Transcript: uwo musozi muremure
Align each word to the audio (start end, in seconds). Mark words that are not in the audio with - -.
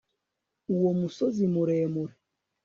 uwo 0.73 0.89
musozi 0.99 1.43
muremure 1.53 2.13